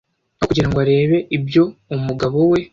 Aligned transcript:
aho 0.39 0.47
kugira 0.49 0.67
ngo 0.67 0.77
arebe 0.83 1.17
ibyo 1.37 1.63
umugabo 1.95 2.37
we 2.51 2.59